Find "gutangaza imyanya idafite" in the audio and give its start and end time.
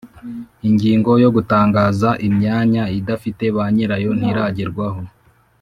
1.35-3.43